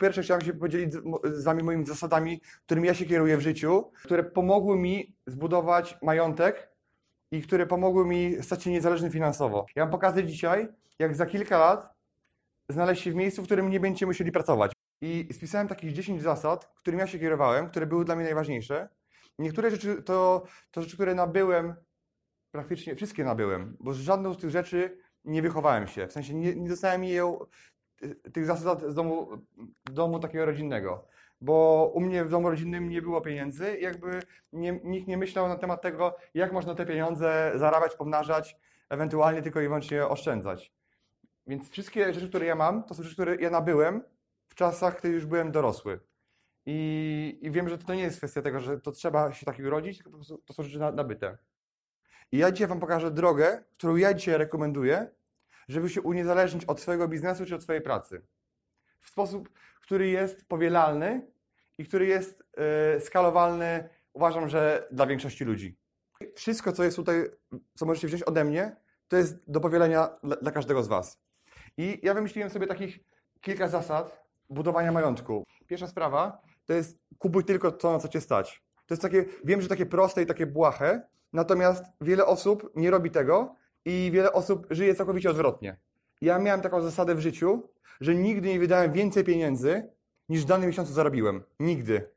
[0.00, 0.92] Pierwsze chciałem się podzielić
[1.24, 6.70] z Wami moimi zasadami, którymi ja się kieruję w życiu, które pomogły mi zbudować majątek
[7.30, 9.66] i które pomogły mi stać się niezależny finansowo.
[9.76, 10.68] Ja mam pokazać dzisiaj,
[10.98, 11.94] jak za kilka lat
[12.68, 14.72] znaleźć się w miejscu, w którym nie będziecie musieli pracować.
[15.02, 18.88] I spisałem takich 10 zasad, którymi ja się kierowałem, które były dla mnie najważniejsze.
[19.38, 21.74] Niektóre rzeczy to, to rzeczy, które nabyłem,
[22.50, 26.06] praktycznie wszystkie nabyłem, bo z żadną z tych rzeczy nie wychowałem się.
[26.06, 27.38] W sensie nie, nie dostałem je
[28.32, 29.28] tych zasad z domu,
[29.84, 31.04] domu takiego rodzinnego.
[31.40, 35.56] Bo u mnie w domu rodzinnym nie było pieniędzy, jakby nie, nikt nie myślał na
[35.56, 38.56] temat tego, jak można te pieniądze zarabiać, pomnażać,
[38.88, 40.72] ewentualnie tylko i wyłącznie oszczędzać.
[41.46, 44.02] Więc wszystkie rzeczy, które ja mam, to są rzeczy, które ja nabyłem
[44.48, 46.00] w czasach, kiedy już byłem dorosły.
[46.66, 49.98] I, I, wiem, że to nie jest kwestia tego, że to trzeba się takiego urodzić,
[49.98, 51.38] tylko to są rzeczy nabyte.
[52.32, 55.10] I ja dzisiaj Wam pokażę drogę, którą ja dzisiaj rekomenduję,
[55.68, 58.22] żeby się uniezależnić od swojego biznesu czy od swojej pracy.
[59.00, 59.50] W sposób,
[59.82, 61.30] który jest powielalny
[61.78, 62.44] i który jest
[62.94, 65.76] yy, skalowalny, uważam, że dla większości ludzi.
[66.34, 67.24] Wszystko, co jest tutaj,
[67.74, 68.76] co możecie wziąć ode mnie,
[69.08, 71.20] to jest do powielenia dla, dla każdego z Was.
[71.76, 73.00] I ja wymyśliłem sobie takich
[73.40, 75.44] kilka zasad budowania majątku.
[75.66, 78.62] Pierwsza sprawa to jest kupuj tylko to, na co Cię stać.
[78.86, 81.02] To jest takie, wiem, że takie proste i takie błahe,
[81.32, 85.76] natomiast wiele osób nie robi tego i wiele osób żyje całkowicie odwrotnie.
[86.20, 87.68] Ja miałem taką zasadę w życiu,
[88.00, 89.88] że nigdy nie wydałem więcej pieniędzy,
[90.28, 91.42] niż w danym miesiącu zarobiłem.
[91.60, 92.10] Nigdy.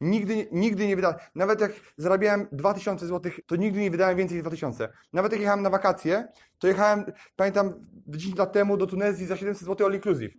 [0.00, 1.18] Nigdy, nigdy nie wydałem.
[1.34, 4.88] Nawet jak zarabiałem 2000 zł, to nigdy nie wydałem więcej niż 2000.
[5.12, 6.28] Nawet jak jechałem na wakacje,
[6.58, 7.04] to jechałem,
[7.36, 7.74] pamiętam,
[8.06, 10.34] 10 lat temu do Tunezji za 700 zł all inclusive.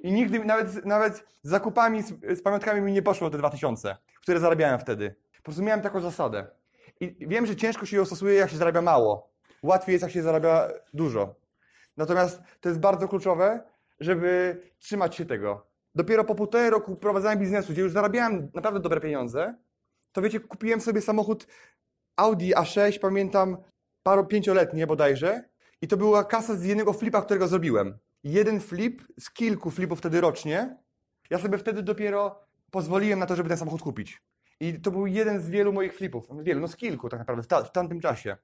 [0.00, 4.40] I nigdy, nawet, nawet z zakupami, z, z pamiątkami mi nie poszło te 2000, które
[4.40, 5.14] zarabiałem wtedy.
[5.36, 6.46] Po prostu miałem taką zasadę.
[7.00, 10.22] I wiem, że ciężko się ją stosuje, jak się zarabia mało łatwiej jest, jak się
[10.22, 11.34] zarabia dużo.
[11.96, 13.60] Natomiast to jest bardzo kluczowe,
[14.00, 15.66] żeby trzymać się tego.
[15.94, 19.54] Dopiero po półtorej roku prowadzenia biznesu, gdzie już zarabiałem naprawdę dobre pieniądze,
[20.12, 21.46] to wiecie, kupiłem sobie samochód
[22.16, 23.56] Audi A6, pamiętam,
[24.02, 25.44] paro pięcioletnie bodajże,
[25.82, 27.98] i to była kasa z jednego flipa, którego zrobiłem.
[28.24, 30.76] Jeden flip z kilku flipów wtedy rocznie.
[31.30, 32.40] Ja sobie wtedy dopiero
[32.70, 34.22] pozwoliłem na to, żeby ten samochód kupić.
[34.60, 36.28] I to był jeden z wielu moich flipów.
[36.42, 38.36] Wielu, no z kilku tak naprawdę w, ta, w tamtym czasie.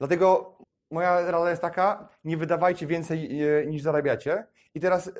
[0.00, 0.56] Dlatego
[0.90, 4.46] moja rada jest taka, nie wydawajcie więcej e, niż zarabiacie.
[4.74, 5.12] I teraz e,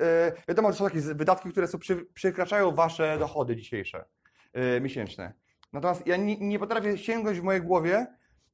[0.47, 1.79] wiadomo, że są takie wydatki, które są,
[2.13, 4.05] przekraczają wasze dochody dzisiejsze,
[4.53, 5.33] e, miesięczne.
[5.73, 8.07] Natomiast ja nie, nie potrafię sięgnąć w mojej głowie,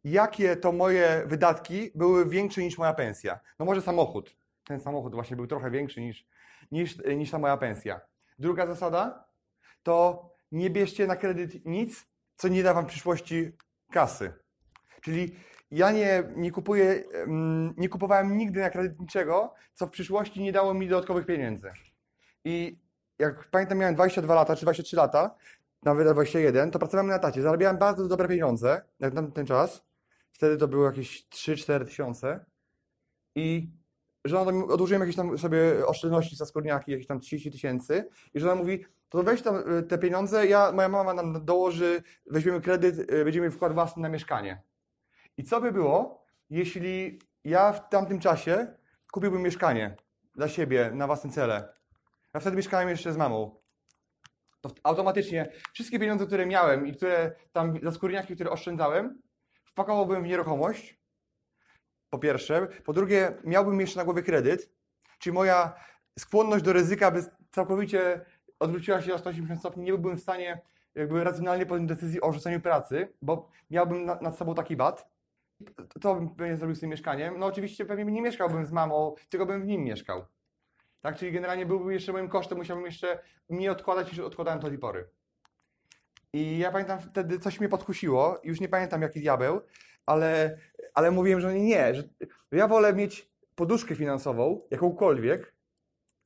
[0.03, 3.39] jakie to moje wydatki były większe niż moja pensja.
[3.59, 4.37] No może samochód.
[4.63, 6.27] Ten samochód właśnie był trochę większy niż,
[6.71, 8.01] niż, niż ta moja pensja.
[8.39, 9.25] Druga zasada
[9.83, 13.51] to nie bierzcie na kredyt nic, co nie da wam w przyszłości
[13.91, 14.33] kasy.
[15.01, 15.35] Czyli
[15.71, 17.03] ja nie, nie kupuję,
[17.77, 21.71] nie kupowałem nigdy na kredyt niczego, co w przyszłości nie dało mi dodatkowych pieniędzy.
[22.45, 22.79] I
[23.19, 25.35] jak pamiętam, miałem 22 lata czy 23 lata,
[25.83, 27.41] nawet 21, to pracowałem na tacie.
[27.41, 29.83] Zarabiałem bardzo dobre pieniądze jak na ten czas.
[30.31, 32.45] Wtedy to było jakieś 3-4 tysiące.
[33.35, 33.69] I
[34.25, 38.09] żona mi, odłożyłem jakieś tam sobie oszczędności za skórniaki, jakieś tam 30 tysięcy.
[38.33, 42.61] I żona mówi, to weź tam e, te pieniądze, ja, moja mama nam dołoży, weźmiemy
[42.61, 44.61] kredyt, e, będziemy wkład własny na mieszkanie.
[45.37, 48.67] I co by było, jeśli ja w tamtym czasie
[49.11, 49.95] kupiłbym mieszkanie
[50.35, 51.73] dla siebie, na własne cele?
[52.33, 53.61] Ja wtedy mieszkałem jeszcze z mamą.
[54.61, 59.21] To automatycznie wszystkie pieniądze, które miałem i które tam za skórniaki, które oszczędzałem,
[59.63, 60.99] wpakowałbym w nieruchomość.
[62.09, 62.67] Po pierwsze.
[62.85, 64.69] Po drugie, miałbym jeszcze na głowie kredyt,
[65.19, 65.73] czyli moja
[66.19, 68.25] skłonność do ryzyka by całkowicie
[68.59, 69.83] odwróciła się o 180 stopni.
[69.83, 70.61] Nie byłbym w stanie
[70.95, 75.16] jakby racjonalnie podjąć decyzji o rzuceniu pracy, bo miałbym nad sobą taki bat
[76.01, 77.39] co bym zrobił z tym mieszkaniem?
[77.39, 80.25] No oczywiście pewnie nie mieszkałbym z mamą, tylko bym w nim mieszkał.
[81.01, 83.19] Tak, czyli generalnie byłby jeszcze moim kosztem, musiałbym jeszcze
[83.49, 85.09] mniej odkładać niż odkładałem do tej pory.
[86.33, 89.61] I ja pamiętam wtedy coś mnie podkusiło, już nie pamiętam jaki diabeł,
[90.05, 90.57] ale,
[90.93, 92.03] ale mówiłem, że nie, że
[92.51, 95.55] ja wolę mieć poduszkę finansową, jakąkolwiek.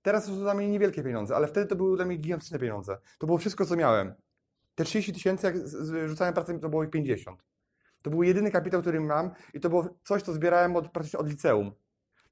[0.01, 2.97] Teraz to są dla mnie niewielkie pieniądze, ale wtedy to były dla mnie gigantyczne pieniądze.
[3.19, 4.13] To było wszystko, co miałem.
[4.75, 5.55] Te 30 tysięcy, jak
[6.07, 7.43] rzucałem pracę, to było ich 50.
[8.01, 11.29] To był jedyny kapitał, który mam i to było coś, co zbierałem od, praktycznie od
[11.29, 11.71] liceum.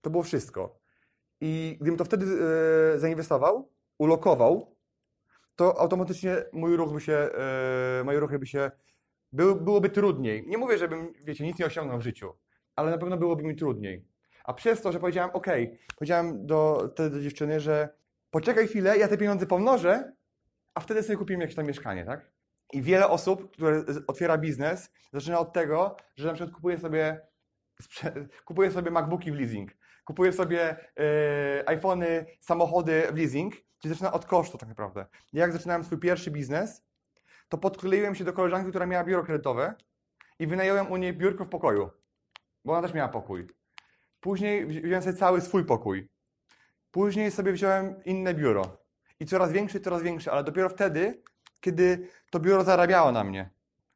[0.02, 0.80] To było wszystko.
[1.42, 2.26] I gdybym to wtedy
[2.96, 4.76] e, zainwestował, ulokował,
[5.56, 8.72] to automatycznie mój ruch by się, e, moje ruchy by się,
[9.32, 10.48] był, byłoby trudniej.
[10.48, 12.34] Nie mówię, żebym, wiecie, nic nie osiągnął w życiu,
[12.76, 14.06] ale na pewno byłoby mi trudniej.
[14.44, 15.48] A przez to, że powiedziałem, ok,
[15.96, 17.90] powiedziałem do, wtedy do dziewczyny, że
[18.32, 20.12] poczekaj chwilę, ja te pieniądze pomnożę,
[20.74, 22.32] a wtedy sobie kupimy jakieś tam mieszkanie, tak?
[22.74, 27.22] I wiele osób, które otwiera biznes, zaczyna od tego, że na przykład kupuje sobie,
[28.46, 29.72] kupuje sobie MacBooki w leasing,
[30.06, 35.06] kupuje sobie e, iPhony, samochody w leasing, czyli zaczyna od kosztu tak naprawdę.
[35.34, 36.84] Jak zaczynałem swój pierwszy biznes,
[37.50, 39.74] to podkleiłem się do koleżanki, która miała biuro kredytowe
[40.40, 41.90] i wynająłem u niej biurko w pokoju,
[42.66, 43.48] bo ona też miała pokój.
[44.20, 46.10] Później wzi- wziąłem sobie cały swój pokój.
[46.92, 48.78] Później sobie wziąłem inne biuro.
[49.20, 51.24] I coraz większe, coraz większe, ale dopiero wtedy,
[51.60, 53.50] kiedy to biuro zarabiało na mnie.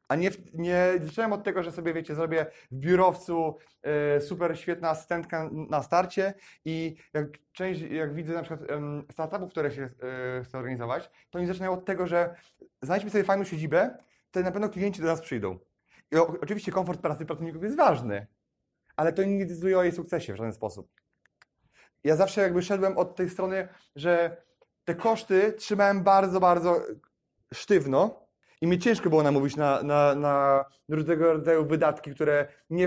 [0.08, 4.90] A nie, nie zacząłem od tego, że sobie, wiecie, zrobię w biurowcu e, super świetna
[4.90, 6.34] asystentka na starcie
[6.64, 11.38] i jak część, jak widzę na przykład em, startupów, które się e, chcę organizować, to
[11.38, 12.34] oni zaczynają od tego, że
[12.82, 13.98] znajdźmy sobie fajną siedzibę,
[14.30, 15.58] to na pewno klienci do nas przyjdą.
[16.12, 18.26] I o, oczywiście komfort pracy pracowników jest ważny,
[18.96, 20.90] ale to nie decyduje o jej sukcesie w żaden sposób.
[22.04, 24.36] Ja zawsze jakby szedłem od tej strony, że
[24.84, 26.80] te koszty trzymałem bardzo, bardzo
[27.54, 28.26] sztywno
[28.60, 32.82] i mi ciężko było namówić na, na, na różnego rodzaju wydatki, które nie...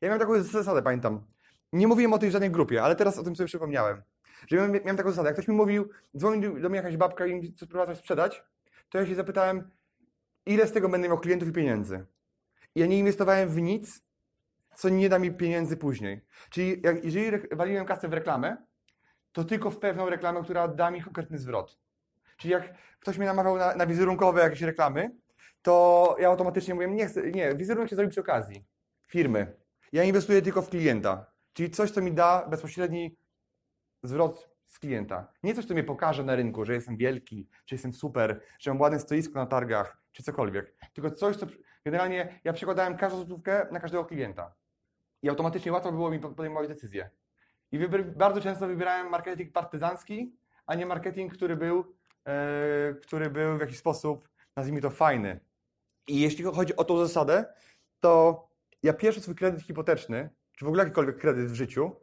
[0.00, 1.26] Ja miałem taką zasadę, pamiętam.
[1.72, 4.02] Nie mówiłem o tej w żadnej grupie, ale teraz o tym sobie przypomniałem.
[4.48, 7.34] Że miałem, miałem taką zasadę, jak ktoś mi mówił, dzwonił do mnie jakaś babka i
[7.34, 8.42] mi próbowała coś sprzedać,
[8.88, 9.70] to ja się zapytałem,
[10.46, 12.06] ile z tego będę miał klientów i pieniędzy.
[12.74, 14.02] I ja nie inwestowałem w nic,
[14.74, 16.20] co nie da mi pieniędzy później.
[16.50, 18.56] Czyli jak, jeżeli waliłem kasę w reklamę,
[19.32, 21.81] to tylko w pewną reklamę, która da mi konkretny zwrot.
[22.42, 25.10] Czyli jak ktoś mnie namawiał na, na wizerunkowe jakieś reklamy,
[25.62, 28.64] to ja automatycznie mówię, nie nie, wizerunek się zrobi przy okazji
[29.06, 29.56] firmy.
[29.92, 31.26] Ja inwestuję tylko w klienta.
[31.52, 33.16] Czyli coś, co mi da bezpośredni
[34.02, 35.32] zwrot z klienta.
[35.42, 38.80] Nie coś, co mnie pokaże na rynku, że jestem wielki, czy jestem super, że mam
[38.80, 40.74] ładne stoisko na targach, czy cokolwiek.
[40.92, 41.46] Tylko coś, co
[41.84, 44.54] generalnie ja przekładałem każdą złotówkę na każdego klienta.
[45.22, 47.10] I automatycznie łatwo było mi podejmować decyzje.
[47.72, 47.78] I
[48.16, 50.36] bardzo często wybierałem marketing partyzancki,
[50.66, 51.94] a nie marketing, który był,
[53.02, 55.40] który był w jakiś sposób, nazwijmy to, fajny.
[56.06, 57.44] I jeśli chodzi o tą zasadę,
[58.00, 58.42] to
[58.82, 61.96] ja pierwszy swój kredyt hipoteczny, czy w ogóle jakikolwiek kredyt w życiu,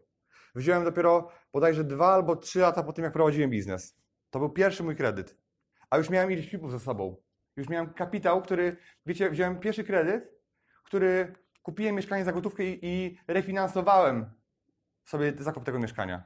[0.55, 3.97] wziąłem dopiero bodajże dwa albo trzy lata po tym, jak prowadziłem biznes.
[4.29, 5.37] To był pierwszy mój kredyt.
[5.89, 7.15] A już miałem ileś flipów ze sobą.
[7.55, 10.31] Już miałem kapitał, który, wiecie, wziąłem pierwszy kredyt,
[10.83, 14.33] który kupiłem mieszkanie za gotówkę i, i refinansowałem
[15.05, 16.23] sobie zakup tego mieszkania.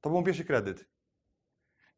[0.00, 0.95] To był mój pierwszy kredyt.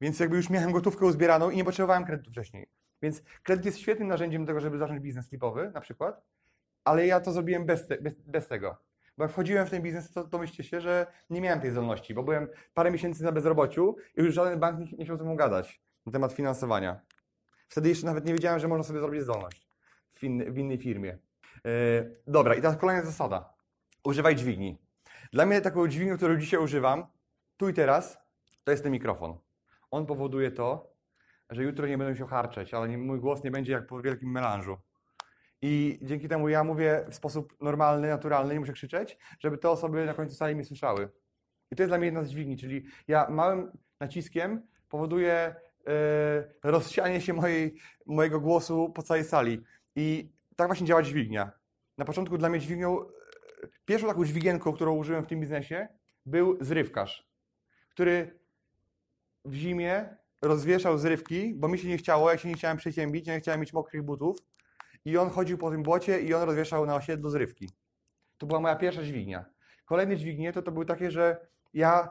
[0.00, 2.68] Więc jakby już miałem gotówkę uzbieraną i nie potrzebowałem kredytu wcześniej.
[3.02, 6.22] Więc kredyt jest świetnym narzędziem do tego, żeby zacząć biznes flipowy na przykład,
[6.84, 8.76] ale ja to zrobiłem bez, te, bez, bez tego.
[9.16, 12.22] Bo jak wchodziłem w ten biznes, to domyślcie się, że nie miałem tej zdolności, bo
[12.22, 15.82] byłem parę miesięcy na bezrobociu i już żaden bank nie, nie chciał ze mną gadać
[16.06, 17.00] na temat finansowania.
[17.68, 19.68] Wtedy jeszcze nawet nie wiedziałem, że można sobie zrobić zdolność
[20.12, 20.20] w,
[20.52, 21.18] w innej firmie.
[21.64, 23.54] Yy, dobra, i teraz kolejna zasada.
[24.04, 24.78] Używaj dźwigni.
[25.32, 27.06] Dla mnie taką dźwignią, którą dzisiaj używam,
[27.56, 28.18] tu i teraz,
[28.64, 29.38] to jest ten mikrofon.
[29.90, 30.98] On powoduje to,
[31.50, 34.76] że jutro nie będę się harczeć, ale mój głos nie będzie jak po wielkim melanżu.
[35.62, 40.06] I dzięki temu ja mówię w sposób normalny, naturalny, nie muszę krzyczeć, żeby te osoby
[40.06, 41.08] na końcu sali mnie słyszały.
[41.70, 45.54] I to jest dla mnie jedna z dźwigni, czyli ja małym naciskiem powoduję e,
[46.62, 47.74] rozsianie się mojej,
[48.06, 49.62] mojego głosu po całej sali.
[49.96, 51.52] I tak właśnie działa dźwignia.
[51.98, 53.06] Na początku dla mnie dźwignią, e,
[53.84, 55.88] pierwszą taką dźwigienką, którą użyłem w tym biznesie,
[56.26, 57.28] był zrywkarz,
[57.90, 58.37] który
[59.44, 63.34] w zimie rozwieszał zrywki, bo mi się nie chciało, ja się nie chciałem przeciębić, ja
[63.34, 64.38] nie chciałem mieć mokrych butów.
[65.04, 67.70] I on chodził po tym błocie i on rozwieszał na osiedlu zrywki.
[68.38, 69.44] To była moja pierwsza dźwignia.
[69.84, 72.10] Kolejne dźwignie to, to były takie, że ja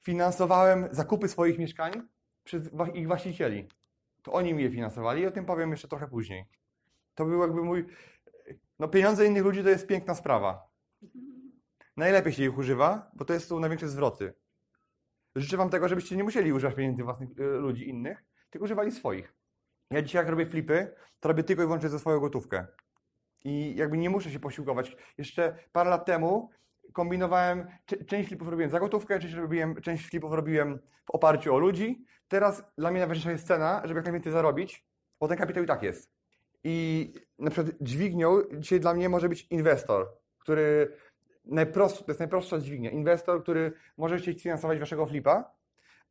[0.00, 1.92] finansowałem zakupy swoich mieszkań
[2.44, 3.68] przez ich właścicieli.
[4.22, 6.44] To oni mi je finansowali i o tym powiem jeszcze trochę później.
[7.14, 7.86] To był jakby mój...
[8.78, 10.68] No pieniądze innych ludzi to jest piękna sprawa.
[11.96, 14.34] Najlepiej się ich używa, bo to jest są największe zwroty.
[15.38, 19.34] Życzę Wam tego, żebyście nie musieli używać pieniędzy własnych y, ludzi innych, tylko używali swoich.
[19.90, 22.66] Ja dzisiaj jak robię flipy, to robię tylko i wyłącznie ze swoją gotówkę.
[23.44, 24.96] I jakby nie muszę się posiłkować.
[25.18, 26.50] Jeszcze parę lat temu
[26.92, 27.66] kombinowałem,
[28.06, 32.04] część flipów robiłem za gotówkę, część, robiłem, część flipów robiłem w oparciu o ludzi.
[32.28, 34.86] Teraz dla mnie najważniejsza jest cena, żeby jak najwięcej zarobić,
[35.20, 36.12] bo ten kapitał i tak jest.
[36.64, 40.96] I na przykład dźwignią dzisiaj dla mnie może być inwestor, który
[41.48, 42.90] najprostszy, to jest najprostsza dźwignia.
[42.90, 45.52] Inwestor, który może chcieć finansować waszego flipa,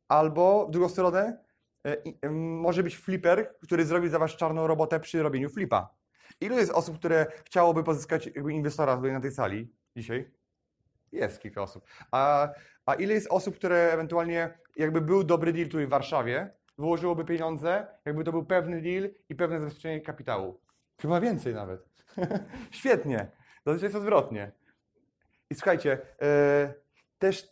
[0.08, 1.38] albo w drugą stronę
[1.86, 5.94] e, em, może być flipper, który zrobi za was czarną robotę przy robieniu flipa.
[6.40, 10.30] Ilu jest osób, które chciałoby pozyskać jakby inwestora tutaj na tej sali dzisiaj?
[11.12, 11.84] Jest kilka osób.
[12.10, 12.48] A,
[12.86, 17.86] a ile jest osób, które ewentualnie, jakby był dobry deal tutaj w Warszawie, wyłożyłoby pieniądze,
[18.04, 20.60] jakby to był pewny deal i pewne zabezpieczenie kapitału.
[21.00, 21.88] Chyba więcej nawet.
[22.70, 23.30] Świetnie.
[23.66, 24.52] Zazwyczaj jest odwrotnie.
[25.50, 26.74] I słuchajcie, e,
[27.18, 27.48] też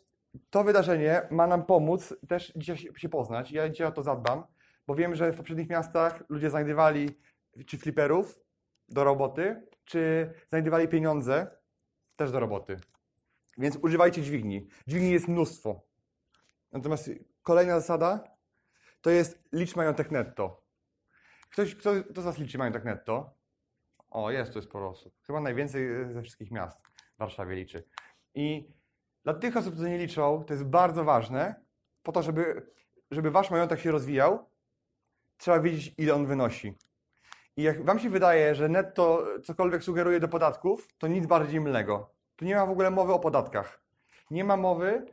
[0.51, 3.51] to wydarzenie ma nam pomóc też dzisiaj się- poznać.
[3.53, 4.45] Ja dzisiaj o to zadbam,
[4.87, 7.21] bo wiem, że w poprzednich miastach ludzie znajdywali
[7.67, 8.41] czy fliperów
[8.89, 11.47] do roboty, czy znajdywali pieniądze
[12.17, 12.77] też do roboty.
[13.59, 14.69] Więc używajcie dźwigni.
[14.87, 15.87] Dźwigni jest mnóstwo.
[16.73, 17.11] Natomiast
[17.43, 18.25] kolejna zasada
[19.01, 20.63] to jest licz majątek netto.
[21.51, 23.35] Ktoś, kto, kto z Was liczy majątek netto?
[24.11, 25.15] O, jest tu sporo osób.
[25.27, 26.81] Chyba najwięcej ze wszystkich miast
[27.17, 27.85] w Warszawie liczy.
[28.35, 28.69] I
[29.25, 31.55] dla tych osób, które nie liczą, to jest bardzo ważne,
[32.03, 32.67] po to, żeby,
[33.11, 34.51] żeby Wasz majątek się rozwijał,
[35.37, 36.75] trzeba wiedzieć, ile on wynosi.
[37.57, 42.11] I jak Wam się wydaje, że netto cokolwiek sugeruje do podatków, to nic bardziej mylnego.
[42.37, 43.81] Tu nie ma w ogóle mowy o podatkach.
[44.31, 45.07] Nie ma mowy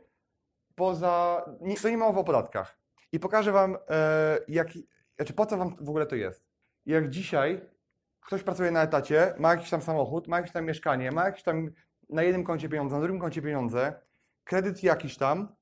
[0.74, 1.44] poza.
[1.60, 2.78] Nie, to nie ma mowy o podatkach.
[3.12, 4.68] I pokażę Wam, e, jak,
[5.16, 6.46] znaczy po co Wam w ogóle to jest.
[6.86, 7.60] Jak dzisiaj
[8.20, 11.70] ktoś pracuje na etacie, ma jakiś tam samochód, ma jakieś tam mieszkanie, ma jakieś tam
[12.14, 14.00] na jednym koncie pieniądze, na drugim koncie pieniądze,
[14.44, 15.54] kredyt jakiś tam.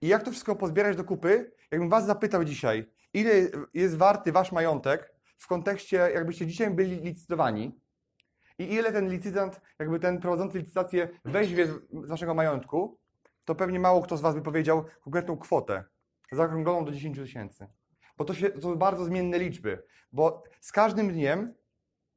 [0.00, 1.52] I jak to wszystko pozbierać do kupy?
[1.70, 3.32] Jakbym Was zapytał dzisiaj, ile
[3.74, 7.80] jest warty Wasz majątek w kontekście, jakbyście dzisiaj byli licytowani
[8.58, 12.98] i ile ten licytant, jakby ten prowadzący licytację weźmie z Waszego majątku,
[13.44, 15.84] to pewnie mało kto z Was by powiedział konkretną kwotę,
[16.32, 17.66] zaokrągloną do 10 tysięcy.
[18.16, 21.54] Bo to, się, to są bardzo zmienne liczby, bo z każdym dniem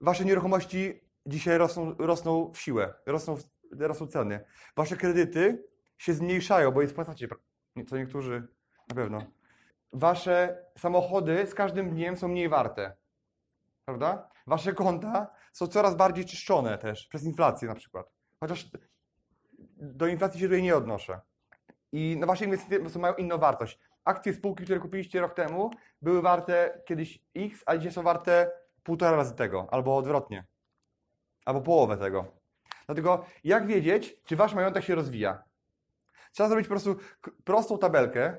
[0.02, 3.44] Wasze nieruchomości dzisiaj rosną, rosną w siłę, rosną, w-
[3.80, 4.46] rosną ceny.
[4.76, 5.64] Wasze kredyty
[5.98, 7.28] się zmniejszają, bo je spłacacie,
[7.88, 8.48] co niektórzy
[8.90, 9.22] na pewno.
[9.94, 12.96] Wasze samochody z każdym dniem są mniej warte,
[13.86, 14.30] prawda?
[14.48, 18.12] Wasze konta są coraz bardziej czyszczone też, przez inflację na przykład.
[18.40, 18.72] Chociaż
[19.78, 21.22] do inflacji się tutaj nie odnoszę.
[21.92, 23.80] I no wasze inwestycje mają inną wartość.
[24.06, 28.52] Akcje spółki, które kupiliście rok temu, były warte kiedyś X, a dzisiaj są warte
[28.84, 30.46] półtora razy tego, albo odwrotnie.
[31.46, 32.43] Albo połowę tego.
[32.86, 35.44] Dlatego jak wiedzieć, czy wasz majątek się rozwija?
[36.32, 36.96] Trzeba zrobić po prostu
[37.44, 38.38] prostą tabelkę.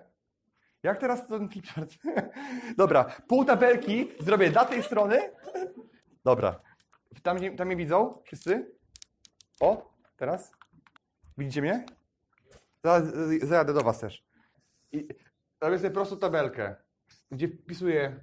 [0.83, 1.91] Jak teraz ten flipchart?
[2.77, 5.31] Dobra, pół tabelki zrobię dla tej strony.
[6.25, 6.61] Dobra.
[7.23, 8.75] Tam, tam mnie widzą wszyscy?
[9.61, 10.53] O, teraz?
[11.39, 11.87] Widzicie mnie?
[12.85, 13.05] Zaraz
[13.43, 14.25] zajadę do was też.
[14.93, 15.09] I
[15.61, 16.77] robię sobie prostą tabelkę,
[17.31, 18.21] gdzie wpisuję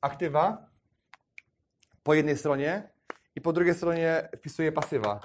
[0.00, 0.70] aktywa
[2.02, 2.92] po jednej stronie
[3.40, 5.20] i po drugiej stronie wpisuję pasywa.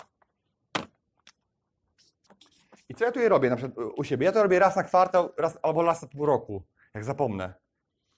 [2.89, 4.25] I co ja tutaj robię na przykład u siebie?
[4.25, 7.53] Ja to robię raz na kwartał, raz, albo raz na pół roku, jak zapomnę.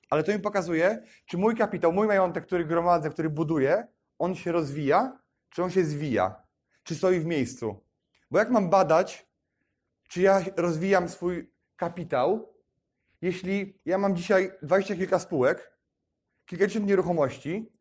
[0.09, 3.87] Ale to mi pokazuje, czy mój kapitał, mój majątek, który gromadzę, który buduję,
[4.19, 6.35] on się rozwija, czy on się zwija,
[6.83, 7.83] czy stoi w miejscu.
[8.31, 9.27] Bo jak mam badać,
[10.09, 12.53] czy ja rozwijam swój kapitał,
[13.21, 15.77] jeśli ja mam dzisiaj dwadzieścia kilka spółek,
[16.45, 17.71] kilkadziesiąt nieruchomości,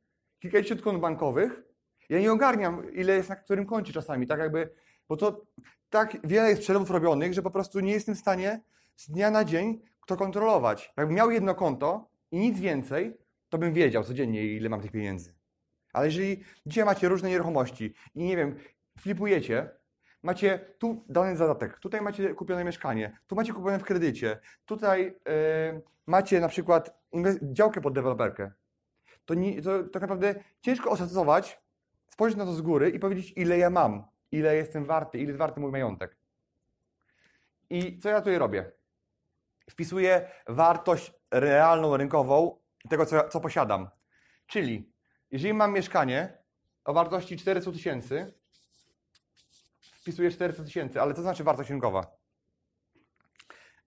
[0.40, 1.65] kilkadziesiąt kont bankowych,
[2.08, 4.70] ja nie ogarniam, ile jest na którym koncie czasami, tak jakby,
[5.08, 5.46] bo to
[5.90, 8.60] tak wiele jest przelewów robionych, że po prostu nie jestem w stanie
[8.96, 10.92] z dnia na dzień to kontrolować.
[10.96, 13.16] Jakbym miał jedno konto i nic więcej,
[13.48, 15.34] to bym wiedział codziennie, ile mam tych pieniędzy.
[15.92, 18.56] Ale jeżeli dzisiaj macie różne nieruchomości i nie wiem,
[18.98, 19.70] flipujecie,
[20.22, 25.80] macie tu dany zadatek, tutaj macie kupione mieszkanie, tu macie kupione w kredycie, tutaj e,
[26.06, 27.00] macie na przykład
[27.42, 28.52] działkę pod deweloperkę,
[29.24, 31.60] to, nie, to tak naprawdę ciężko oszacować,
[32.16, 35.38] spojrzeć na to z góry i powiedzieć, ile ja mam, ile jestem warty, ile jest
[35.38, 36.16] warty mój majątek.
[37.70, 38.72] I co ja tutaj robię?
[39.70, 42.58] Wpisuję wartość realną, rynkową
[42.90, 43.88] tego, co, co posiadam.
[44.46, 44.92] Czyli,
[45.30, 46.38] jeżeli mam mieszkanie
[46.84, 48.34] o wartości 400 tysięcy,
[49.80, 52.16] wpisuję 400 tysięcy, ale co znaczy wartość rynkowa?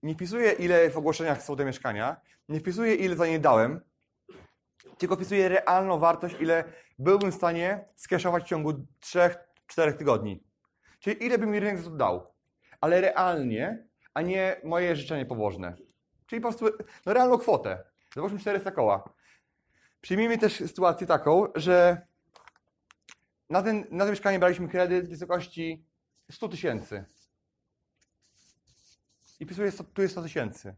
[0.04, 3.82] Nie wpisuję, ile w ogłoszeniach są te mieszkania, nie wpisuję, ile za nie dałem,
[4.98, 6.64] tylko wpisuję realną wartość, ile
[7.00, 10.44] byłbym w stanie skeszować w ciągu 3-4 tygodni.
[11.00, 12.34] Czyli ile by mi rynek za to dał.
[12.82, 15.76] Ale realnie, a nie moje życzenie pobożne.
[16.28, 16.66] Czyli po prostu
[17.06, 17.84] no, realną kwotę.
[18.16, 19.10] Zobaczmy 400 koła.
[20.02, 22.08] Przyjmijmy też sytuację taką, że
[23.50, 25.86] na, ten, na to mieszkanie braliśmy kredyt w wysokości
[26.32, 27.06] 100 tysięcy.
[29.40, 30.76] I wpisuję, 100 tu jest 100 tysięcy.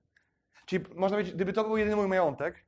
[0.65, 2.65] Czyli można powiedzieć, gdyby to był jedyny mój majątek,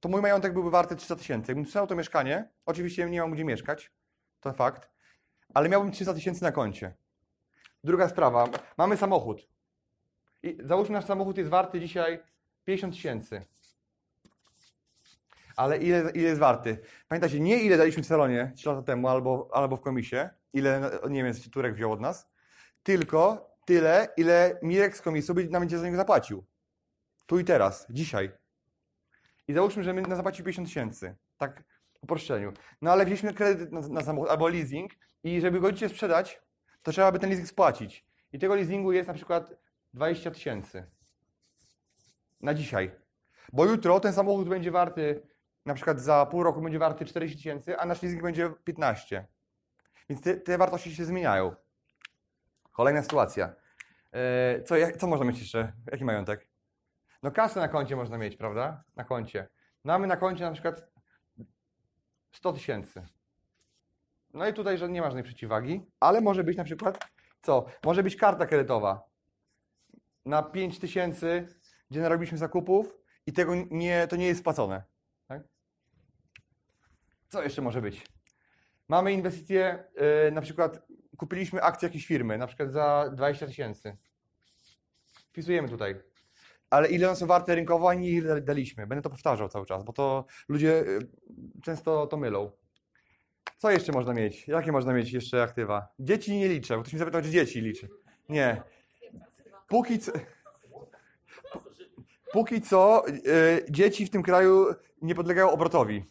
[0.00, 1.50] to mój majątek byłby warty 300 tysięcy.
[1.52, 3.92] Jakbym sprzedał to mieszkanie, oczywiście nie mam gdzie mieszkać,
[4.40, 4.88] to fakt,
[5.54, 6.94] ale miałbym 300 tysięcy na koncie.
[7.84, 9.48] Druga sprawa, mamy samochód.
[10.42, 12.22] I załóżmy, nasz samochód jest warty dzisiaj
[12.64, 13.42] 50 tysięcy.
[15.56, 16.78] Ale ile, ile jest warty?
[17.08, 21.50] Pamiętajcie, nie ile daliśmy w salonie 3 lata temu albo, albo w komisie, ile Niemiec
[21.50, 22.28] Turek wziął od nas,
[22.82, 26.44] tylko tyle, ile Mirek z komisji nam będzie za niego zapłacił.
[27.26, 28.30] Tu i teraz, dzisiaj.
[29.48, 31.62] I załóżmy, że my na zapłaci 50 tysięcy, tak
[31.92, 32.52] w uproszczeniu.
[32.82, 34.92] No ale wzięliśmy kredyt na, na samochód albo leasing
[35.24, 36.42] i żeby go dzisiaj sprzedać,
[36.82, 38.06] to trzeba by ten leasing spłacić.
[38.32, 39.54] I tego leasingu jest na przykład
[39.94, 40.86] 20 tysięcy
[42.40, 42.90] na dzisiaj.
[43.52, 45.22] Bo jutro ten samochód będzie warty,
[45.66, 49.26] na przykład za pół roku będzie warty 40 tysięcy, a nasz leasing będzie 15.
[50.08, 51.54] Więc te, te wartości się zmieniają.
[52.72, 53.54] Kolejna sytuacja.
[54.12, 55.72] E, Co, co można mieć jeszcze?
[55.92, 56.47] Jaki majątek?
[57.22, 58.84] No kasę na koncie można mieć, prawda?
[58.96, 59.48] Na koncie.
[59.84, 60.90] No, Mamy na koncie na przykład
[62.32, 63.06] 100 tysięcy.
[64.34, 66.98] No i tutaj nie ma żadnej przeciwwagi, ale może być na przykład
[67.42, 67.66] co?
[67.84, 69.08] Może być karta kredytowa
[70.24, 71.48] na 5 tysięcy,
[71.90, 74.82] gdzie narobiliśmy zakupów i tego nie, to nie jest spłacone.
[75.28, 75.42] Tak?
[77.28, 78.06] Co jeszcze może być?
[78.88, 79.84] Mamy inwestycje,
[80.24, 83.96] yy, na przykład kupiliśmy akcję jakiejś firmy, na przykład za 20 tysięcy.
[85.28, 85.94] Wpisujemy tutaj.
[86.70, 88.86] Ale ile one są warte rynkowo, a nie ile daliśmy.
[88.86, 91.08] Będę to powtarzał cały czas, bo to ludzie yy,
[91.62, 92.50] często to mylą.
[93.58, 94.48] Co jeszcze można mieć?
[94.48, 95.88] Jakie można mieć jeszcze aktywa?
[95.98, 97.88] Dzieci nie liczę, bo ktoś mi zapytał, czy dzieci liczy.
[98.28, 98.62] Nie.
[99.68, 100.12] Póki co,
[102.32, 104.66] póki co yy, dzieci w tym kraju
[105.02, 106.04] nie podlegają obrotowi.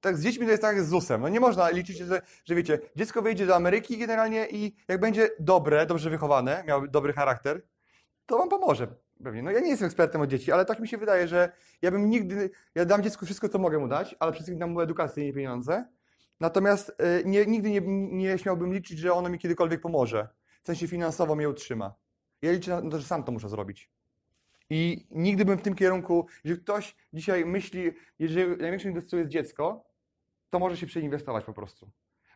[0.00, 1.20] Tak, z dziećmi to jest tak jak z ZUS-em.
[1.20, 5.30] No nie można liczyć, że, że wiecie, dziecko wyjdzie do Ameryki generalnie i jak będzie
[5.40, 7.62] dobre, dobrze wychowane, miał dobry charakter,
[8.26, 8.86] to wam pomoże
[9.24, 9.42] pewnie.
[9.42, 12.10] No ja nie jestem ekspertem od dzieci, ale tak mi się wydaje, że ja bym
[12.10, 15.24] nigdy, ja dam dziecku wszystko, co mogę mu dać, ale przede wszystkim dam mu edukację,
[15.24, 15.84] nie pieniądze.
[16.40, 17.80] Natomiast y, nie, nigdy nie,
[18.16, 20.28] nie śmiałbym liczyć, że ono mi kiedykolwiek pomoże.
[20.62, 21.94] W sensie finansowo mnie utrzyma.
[22.42, 23.90] Ja liczę na to, że sam to muszę zrobić.
[24.70, 29.84] I nigdy bym w tym kierunku, że ktoś dzisiaj myśli, jeżeli największą inwestycją jest dziecko,
[30.50, 31.90] to może się przeinwestować po prostu.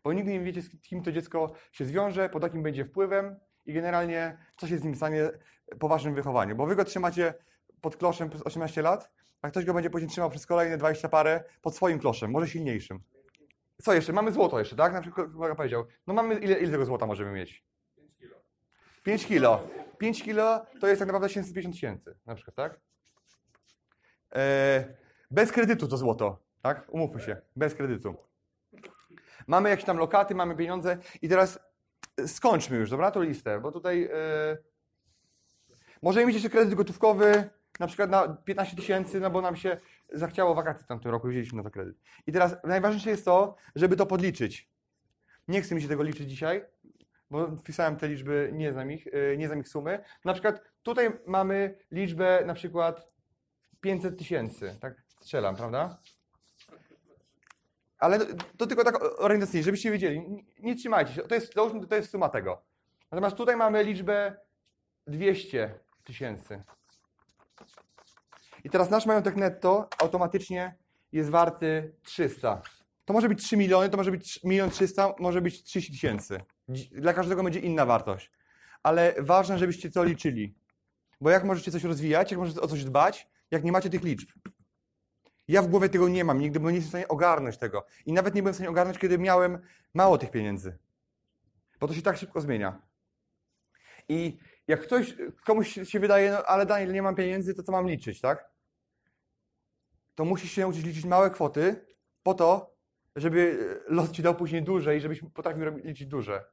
[0.04, 3.36] Bo nigdy nie wiecie, z kim to dziecko się zwiąże, pod jakim będzie wpływem
[3.66, 5.30] i generalnie co się z nim stanie
[5.78, 6.56] po waszym wychowaniu.
[6.56, 7.34] Bo wy go trzymacie
[7.80, 9.10] pod kloszem przez 18 lat,
[9.42, 13.00] a ktoś go będzie później trzymał przez kolejne 20 parę pod swoim kloszem, może silniejszym.
[13.82, 14.12] Co jeszcze?
[14.12, 14.92] Mamy złoto jeszcze, tak?
[14.92, 15.84] Na przykład kolega powiedział.
[16.06, 17.64] No mamy, ile, ile tego złota możemy mieć?
[19.02, 19.68] 5 kilo.
[19.98, 22.80] 5 kilo to jest tak naprawdę 750 tysięcy, na przykład, tak?
[24.34, 24.84] E,
[25.30, 26.86] bez kredytu to złoto, tak?
[26.88, 28.14] Umówmy się, bez kredytu.
[29.46, 31.58] Mamy jakieś tam lokaty, mamy pieniądze i teraz
[32.26, 34.56] skończmy już, dobra, tą listę, bo tutaj e,
[36.04, 39.76] możemy mieć jeszcze kredyt gotówkowy, na przykład na 15 tysięcy, no bo nam się
[40.12, 41.96] zachciało wakacji w tamtym roku, wzięliśmy na to kredyt.
[42.26, 44.70] I teraz najważniejsze jest to, żeby to podliczyć.
[45.48, 46.64] Nie chcę mi się tego liczyć dzisiaj,
[47.30, 50.04] bo wpisałem te liczby, nie znam ich, e, nie znam ich sumy.
[50.24, 53.08] Na przykład tutaj mamy liczbę na przykład
[53.80, 55.98] 500 tysięcy, tak strzelam, prawda?
[57.98, 58.18] Ale
[58.56, 60.44] to tylko tak orientacyjnie, żebyście wiedzieli.
[60.58, 61.54] Nie, trzymajcie się, to jest,
[61.88, 62.62] to jest suma tego.
[63.10, 64.36] Natomiast tutaj mamy liczbę
[65.06, 66.62] 200 tysięcy.
[68.64, 70.74] I teraz nasz majątek netto automatycznie
[71.12, 72.62] jest warty 300.
[73.04, 76.40] To może być 3 miliony, to może być 1 300, może być 30 tysięcy.
[76.92, 78.30] Dla każdego będzie inna wartość.
[78.82, 80.54] Ale ważne, żebyście to liczyli.
[81.20, 84.28] Bo jak możecie coś rozwijać, jak możecie o coś dbać, jak nie macie tych liczb.
[85.48, 87.86] Ja w głowie tego nie mam, nigdy bym nie jestem w stanie ogarnąć tego.
[88.06, 89.58] I nawet nie byłem w stanie ogarnąć, kiedy miałem
[89.94, 90.78] mało tych pieniędzy.
[91.80, 92.82] Bo to się tak szybko zmienia.
[94.08, 97.88] I jak ktoś, komuś się wydaje, no ale Daniel, nie mam pieniędzy, to co mam
[97.88, 98.50] liczyć, tak?
[100.14, 101.86] To musisz się nauczyć liczyć małe kwoty
[102.22, 102.74] po to,
[103.16, 106.44] żeby los ci dał później duże i żebyś potrafił liczyć duże.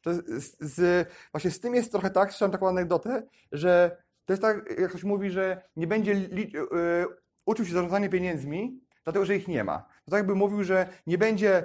[0.00, 4.42] To z, z, właśnie z tym jest trochę tak, słyszałem taką anegdotę, że to jest
[4.42, 7.06] tak, jak ktoś mówi, że nie będzie y,
[7.46, 9.78] uczył się zarządzania pieniędzmi, dlatego że ich nie ma.
[9.78, 11.64] To tak jakby mówił, że nie będzie,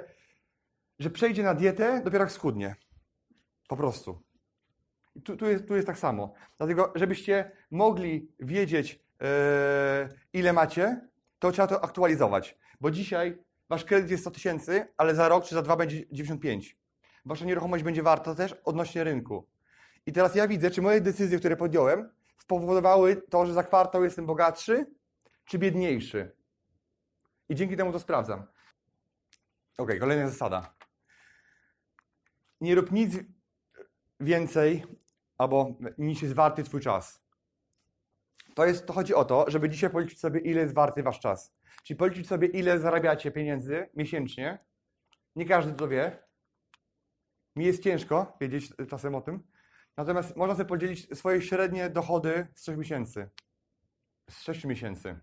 [0.98, 2.76] że przejdzie na dietę dopiero jak schudnie.
[3.68, 4.22] Po prostu.
[5.24, 6.34] Tu, tu, jest, tu jest tak samo.
[6.58, 12.58] Dlatego, żebyście mogli wiedzieć, e, ile macie, to trzeba to aktualizować.
[12.80, 16.76] Bo dzisiaj wasz kredyt jest 100 tysięcy, ale za rok czy za dwa będzie 95.
[17.24, 19.48] Wasza nieruchomość będzie warta też odnośnie rynku.
[20.06, 24.26] I teraz ja widzę, czy moje decyzje, które podjąłem, spowodowały to, że za kwartał jestem
[24.26, 24.86] bogatszy,
[25.44, 26.36] czy biedniejszy.
[27.48, 28.46] I dzięki temu to sprawdzam.
[29.78, 30.74] Ok, kolejna zasada.
[32.60, 33.14] Nie rób nic
[34.20, 34.84] więcej,
[35.42, 37.22] albo niż jest warty Twój czas.
[38.54, 41.54] To, jest, to chodzi o to, żeby dzisiaj policzyć sobie, ile jest warty Wasz czas.
[41.84, 44.58] Czyli policzyć sobie, ile zarabiacie pieniędzy miesięcznie.
[45.36, 46.18] Nie każdy to wie.
[47.56, 49.42] Mi jest ciężko wiedzieć czasem o tym.
[49.96, 53.30] Natomiast można sobie podzielić swoje średnie dochody z 3 miesięcy.
[54.30, 55.20] Z 6 miesięcy.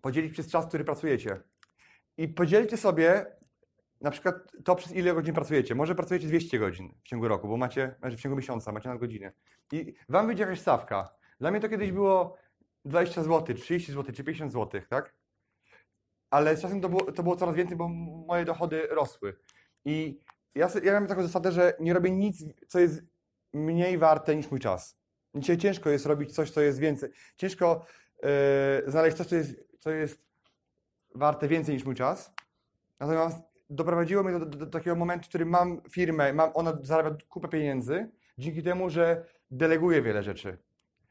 [0.00, 1.40] Podzielić przez czas, który pracujecie.
[2.16, 3.26] I podzielcie sobie
[4.02, 4.34] na przykład
[4.64, 5.74] to, przez ile godzin pracujecie.
[5.74, 9.32] Może pracujecie 200 godzin w ciągu roku, bo macie, znaczy w ciągu miesiąca, macie nadgodziny.
[9.72, 11.14] I wam wyjdzie jakaś stawka.
[11.40, 12.36] Dla mnie to kiedyś było
[12.84, 15.14] 20 zł, 30 zł czy 50 zł, tak?
[16.30, 19.36] Ale z czasem to było, to było coraz więcej, bo moje dochody rosły.
[19.84, 20.20] I
[20.54, 23.02] ja, ja mam taką zasadę, że nie robię nic, co jest
[23.52, 24.98] mniej warte niż mój czas.
[25.34, 27.10] Dzisiaj ciężko jest robić coś, co jest więcej.
[27.36, 27.86] Ciężko
[28.22, 28.30] yy,
[28.86, 30.22] znaleźć coś, co jest, co jest
[31.14, 32.32] warte więcej niż mój czas.
[33.00, 37.16] Natomiast doprowadziło mnie do, do, do takiego momentu, w którym mam firmę, mam, ona zarabia
[37.28, 40.58] kupę pieniędzy, dzięki temu, że deleguję wiele rzeczy.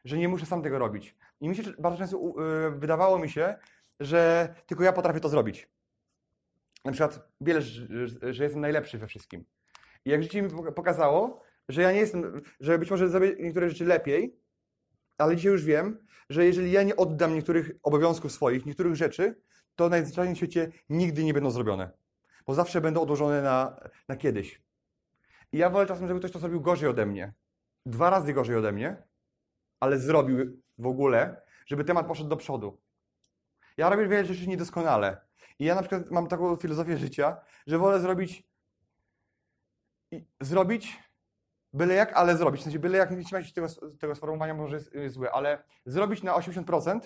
[0.06, 1.16] Że nie muszę sam tego robić.
[1.42, 3.56] I mi się bardzo często yy, wydawało mi się,
[4.00, 5.70] że tylko ja potrafię to zrobić.
[6.86, 9.46] Na przykład wiele, że, że jestem najlepszy we wszystkim.
[10.06, 13.86] I jak życie mi pokazało, że ja nie jestem, że być może zrobię niektóre rzeczy
[13.86, 14.36] lepiej,
[15.18, 19.36] ale dzisiaj już wiem, że jeżeli ja nie oddam niektórych obowiązków swoich, niektórych rzeczy,
[19.76, 21.92] to najzwyczajniej w świecie nigdy nie będą zrobione.
[22.46, 24.62] Bo zawsze będą odłożone na, na kiedyś.
[25.52, 27.34] I ja wolę czasem, żeby ktoś to zrobił gorzej ode mnie.
[27.86, 29.04] Dwa razy gorzej ode mnie,
[29.80, 32.82] ale zrobił w ogóle, żeby temat poszedł do przodu.
[33.78, 35.22] Ja robię wiele rzeczy niedoskonale.
[35.60, 38.52] I ja na przykład mam taką filozofię życia, że wolę zrobić
[40.42, 41.00] zrobić
[41.74, 42.62] byle jak, ale zrobić.
[42.62, 43.68] W sensie byle jak, nie trzymajcie się tego,
[44.00, 47.00] tego sformułowania, może jest złe, ale zrobić na 80%,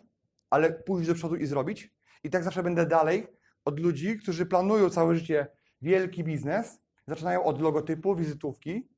[0.50, 1.94] ale pójść do przodu i zrobić.
[2.24, 3.28] I tak zawsze będę dalej
[3.66, 5.48] od ludzi, którzy planują całe życie
[5.82, 8.90] wielki biznes, zaczynają od logotypu, wizytówki,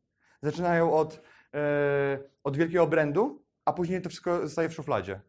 [0.42, 1.22] zaczynają od,
[1.54, 5.22] e, od wielkiego brandu, a później to wszystko zostaje w szufladzie.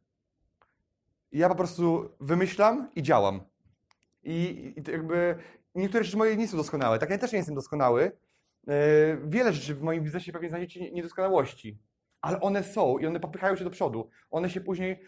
[1.32, 3.40] I ja po prostu wymyślam i działam.
[4.22, 5.38] I, i jakby
[5.74, 6.98] niektóre rzeczy moje nie są doskonałe.
[6.98, 8.12] Tak ja też nie jestem doskonały.
[8.68, 11.78] E, wiele rzeczy w moim biznesie pewnie znajdziecie niedoskonałości,
[12.20, 14.10] ale one są i one popychają się do przodu.
[14.30, 15.00] One się później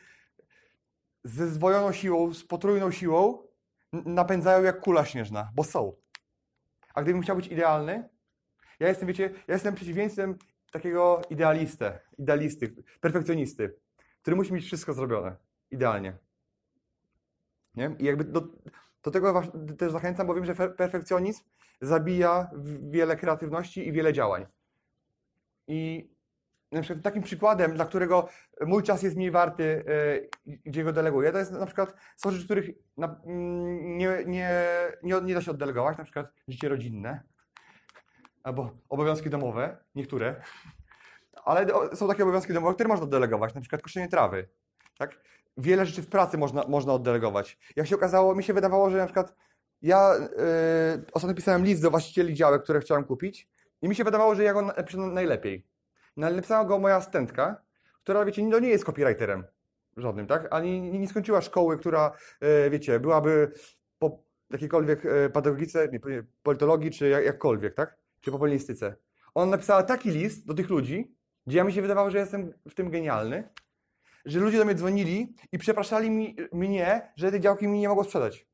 [1.24, 3.49] ze zdwojoną siłą, z potrójną siłą
[3.92, 5.96] napędzają jak kula śnieżna, bo są.
[6.94, 8.08] A gdybym chciał być idealny,
[8.80, 10.38] ja jestem, wiecie, ja jestem przeciwieństwem
[10.72, 13.76] takiego idealistę, idealisty, perfekcjonisty,
[14.22, 15.36] który musi mieć wszystko zrobione
[15.70, 16.16] idealnie.
[17.74, 17.96] Nie?
[17.98, 18.48] I jakby do,
[19.02, 19.42] do tego
[19.78, 21.44] też zachęcam, bo wiem, że perfekcjonizm
[21.80, 22.50] zabija
[22.90, 24.46] wiele kreatywności i wiele działań.
[25.66, 26.10] I
[26.72, 28.28] na przykład takim przykładem, dla którego
[28.60, 29.84] mój czas jest mniej warty,
[30.46, 34.50] e, gdzie go deleguję, to jest na przykład są rzeczy, których mm, nie, nie,
[35.02, 37.22] nie, nie da się oddelegować, na przykład życie rodzinne
[38.42, 40.42] albo obowiązki domowe, niektóre,
[41.44, 44.48] ale są takie obowiązki domowe, które można oddelegować, na przykład koszenie trawy.
[44.98, 45.20] Tak?
[45.56, 47.58] Wiele rzeczy w pracy można, można oddelegować.
[47.76, 49.34] Jak się okazało, mi się wydawało, że na przykład
[49.82, 50.14] ja
[50.96, 53.48] yy, ostatnio pisałem list do właścicieli działek, które chciałem kupić
[53.82, 55.66] i mi się wydawało, że ja go napiszę najlepiej.
[56.16, 57.62] No, napisała go moja asystentka,
[58.02, 59.44] która, wiecie, no nie jest copywriterem
[59.96, 60.48] żadnym, tak?
[60.50, 63.52] Ani nie, skończyła szkoły, która, yy, wiecie, byłaby
[63.98, 66.00] po jakiejkolwiek yy, pedagogice, nie,
[66.42, 67.96] politologii, czy jak, jakkolwiek, tak?
[68.20, 68.96] Czy po polonistyce.
[69.34, 72.74] Ona napisała taki list do tych ludzi, gdzie ja mi się wydawało, że jestem w
[72.74, 73.48] tym genialny,
[74.24, 78.04] że ludzie do mnie dzwonili i przepraszali mi, mnie, że te działki mi nie mogą
[78.04, 78.46] sprzedać.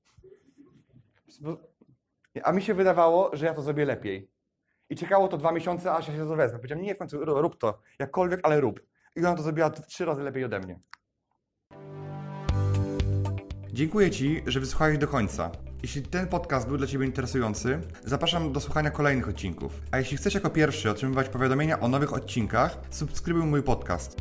[2.42, 4.30] A mi się wydawało, że ja to zrobię lepiej.
[4.90, 6.58] I czekało to dwa miesiące, aż ja się to wezmę.
[6.58, 8.80] Powiedziałem, nie, w końcu rób to, jakkolwiek, ale rób.
[9.16, 10.80] I ona to zrobiła trzy razy lepiej ode mnie.
[13.72, 15.50] Dziękuję Ci, że wysłuchałeś do końca.
[15.82, 19.80] Jeśli ten podcast był dla Ciebie interesujący, zapraszam do słuchania kolejnych odcinków.
[19.90, 24.16] A jeśli chcesz jako pierwszy otrzymywać powiadomienia o nowych odcinkach, subskrybuj mój podcast.